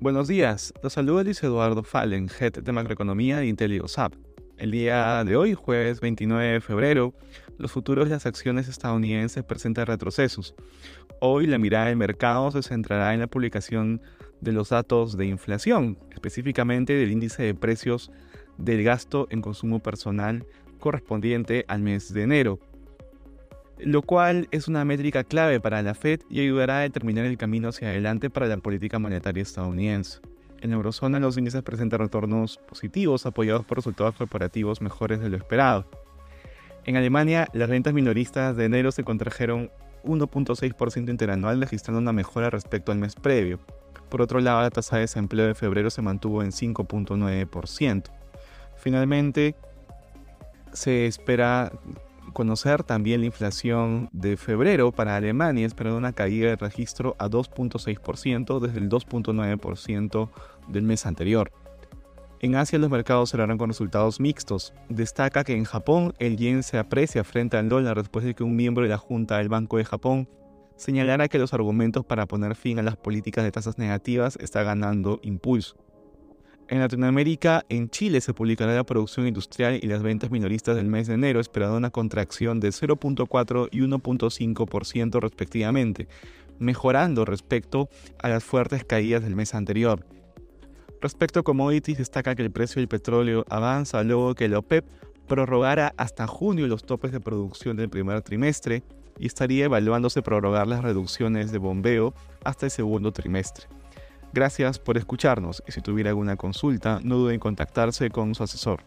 Buenos 0.00 0.28
días, 0.28 0.72
los 0.80 0.92
saluda 0.92 1.24
Luis 1.24 1.42
Eduardo 1.42 1.82
Fallen, 1.82 2.28
Head 2.28 2.62
de 2.62 2.70
Macroeconomía 2.70 3.38
de 3.38 3.48
IntelioSAP. 3.48 4.14
El 4.56 4.70
día 4.70 5.24
de 5.24 5.34
hoy, 5.34 5.54
jueves 5.54 6.00
29 6.00 6.52
de 6.52 6.60
febrero, 6.60 7.14
los 7.58 7.72
futuros 7.72 8.04
de 8.04 8.12
las 8.12 8.24
acciones 8.24 8.68
estadounidenses 8.68 9.42
presentan 9.42 9.86
retrocesos. 9.86 10.54
Hoy 11.20 11.48
la 11.48 11.58
mirada 11.58 11.86
del 11.86 11.96
mercado 11.96 12.48
se 12.52 12.62
centrará 12.62 13.12
en 13.12 13.18
la 13.18 13.26
publicación 13.26 14.00
de 14.40 14.52
los 14.52 14.68
datos 14.68 15.16
de 15.16 15.26
inflación, 15.26 15.98
específicamente 16.12 16.92
del 16.92 17.10
índice 17.10 17.42
de 17.42 17.54
precios 17.56 18.12
del 18.56 18.84
gasto 18.84 19.26
en 19.30 19.42
consumo 19.42 19.80
personal 19.80 20.46
correspondiente 20.78 21.64
al 21.66 21.80
mes 21.80 22.14
de 22.14 22.22
enero, 22.22 22.60
lo 23.80 24.02
cual 24.02 24.48
es 24.50 24.68
una 24.68 24.84
métrica 24.84 25.24
clave 25.24 25.60
para 25.60 25.82
la 25.82 25.94
Fed 25.94 26.20
y 26.28 26.40
ayudará 26.40 26.78
a 26.78 26.82
determinar 26.82 27.24
el 27.24 27.38
camino 27.38 27.68
hacia 27.68 27.88
adelante 27.88 28.30
para 28.30 28.46
la 28.46 28.56
política 28.58 28.98
monetaria 28.98 29.42
estadounidense. 29.42 30.20
En 30.60 30.70
la 30.70 30.76
eurozona 30.76 31.20
los 31.20 31.38
índices 31.38 31.62
presentan 31.62 32.00
retornos 32.00 32.58
positivos 32.58 33.26
apoyados 33.26 33.64
por 33.64 33.78
resultados 33.78 34.16
corporativos 34.16 34.80
mejores 34.80 35.20
de 35.20 35.28
lo 35.28 35.36
esperado. 35.36 35.88
En 36.84 36.96
Alemania, 36.96 37.48
las 37.52 37.68
rentas 37.68 37.92
minoristas 37.92 38.56
de 38.56 38.64
enero 38.64 38.90
se 38.90 39.04
contrajeron 39.04 39.70
1.6% 40.04 41.10
interanual, 41.10 41.60
registrando 41.60 42.00
una 42.00 42.12
mejora 42.12 42.50
respecto 42.50 42.92
al 42.92 42.98
mes 42.98 43.14
previo. 43.14 43.60
Por 44.08 44.22
otro 44.22 44.40
lado, 44.40 44.62
la 44.62 44.70
tasa 44.70 44.96
de 44.96 45.02
desempleo 45.02 45.46
de 45.46 45.54
febrero 45.54 45.90
se 45.90 46.02
mantuvo 46.02 46.42
en 46.42 46.50
5.9%. 46.50 48.04
Finalmente, 48.76 49.54
se 50.72 51.06
espera 51.06 51.72
conocer 52.32 52.82
también 52.82 53.20
la 53.20 53.26
inflación 53.26 54.08
de 54.12 54.36
febrero 54.36 54.92
para 54.92 55.16
Alemania, 55.16 55.66
esperando 55.66 55.98
una 55.98 56.12
caída 56.12 56.48
de 56.48 56.56
registro 56.56 57.16
a 57.18 57.28
2.6% 57.28 58.60
desde 58.60 58.78
el 58.78 58.88
2.9% 58.88 60.30
del 60.68 60.82
mes 60.82 61.06
anterior. 61.06 61.52
En 62.40 62.54
Asia 62.54 62.78
los 62.78 62.90
mercados 62.90 63.30
cerraron 63.30 63.58
con 63.58 63.70
resultados 63.70 64.20
mixtos. 64.20 64.72
Destaca 64.88 65.42
que 65.42 65.54
en 65.54 65.64
Japón 65.64 66.14
el 66.20 66.36
yen 66.36 66.62
se 66.62 66.78
aprecia 66.78 67.24
frente 67.24 67.56
al 67.56 67.68
dólar 67.68 67.96
después 67.96 68.24
de 68.24 68.34
que 68.34 68.44
un 68.44 68.54
miembro 68.54 68.84
de 68.84 68.90
la 68.90 68.98
Junta 68.98 69.38
del 69.38 69.48
Banco 69.48 69.76
de 69.76 69.84
Japón 69.84 70.28
señalara 70.76 71.26
que 71.26 71.38
los 71.38 71.52
argumentos 71.52 72.04
para 72.04 72.26
poner 72.26 72.54
fin 72.54 72.78
a 72.78 72.82
las 72.82 72.96
políticas 72.96 73.42
de 73.42 73.50
tasas 73.50 73.78
negativas 73.78 74.38
está 74.40 74.62
ganando 74.62 75.18
impulso. 75.22 75.76
En 76.70 76.80
Latinoamérica, 76.80 77.64
en 77.70 77.88
Chile 77.88 78.20
se 78.20 78.34
publicará 78.34 78.74
la 78.74 78.84
producción 78.84 79.26
industrial 79.26 79.80
y 79.82 79.86
las 79.86 80.02
ventas 80.02 80.30
minoristas 80.30 80.76
del 80.76 80.84
mes 80.84 81.06
de 81.06 81.14
enero, 81.14 81.40
esperando 81.40 81.78
una 81.78 81.88
contracción 81.88 82.60
de 82.60 82.68
0.4 82.68 83.68
y 83.72 83.80
1.5% 83.80 85.18
respectivamente, 85.18 86.08
mejorando 86.58 87.24
respecto 87.24 87.88
a 88.18 88.28
las 88.28 88.44
fuertes 88.44 88.84
caídas 88.84 89.22
del 89.22 89.34
mes 89.34 89.54
anterior. 89.54 90.04
Respecto 91.00 91.40
a 91.40 91.42
commodities, 91.42 91.96
destaca 91.96 92.34
que 92.34 92.42
el 92.42 92.50
precio 92.50 92.80
del 92.80 92.88
petróleo 92.88 93.46
avanza 93.48 94.02
luego 94.02 94.34
que 94.34 94.48
la 94.48 94.58
OPEP 94.58 94.84
prorrogara 95.26 95.94
hasta 95.96 96.26
junio 96.26 96.66
los 96.66 96.84
topes 96.84 97.12
de 97.12 97.20
producción 97.20 97.78
del 97.78 97.88
primer 97.88 98.20
trimestre 98.20 98.82
y 99.18 99.26
estaría 99.26 99.64
evaluándose 99.64 100.20
prorrogar 100.20 100.66
las 100.66 100.82
reducciones 100.82 101.50
de 101.50 101.58
bombeo 101.58 102.12
hasta 102.44 102.66
el 102.66 102.70
segundo 102.70 103.10
trimestre. 103.10 103.77
Gracias 104.32 104.78
por 104.78 104.98
escucharnos 104.98 105.62
y 105.66 105.72
si 105.72 105.80
tuviera 105.80 106.10
alguna 106.10 106.36
consulta, 106.36 107.00
no 107.02 107.16
duden 107.16 107.34
en 107.34 107.40
contactarse 107.40 108.10
con 108.10 108.34
su 108.34 108.42
asesor. 108.42 108.82